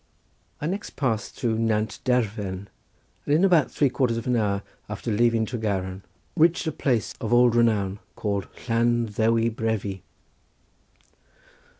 [0.59, 2.69] I next passed through Nant Derven,
[3.23, 6.01] and in about three quarters of an hour after leaving Tregaron
[6.35, 10.01] reached a place of old renown called Llan Ddewi Brefi.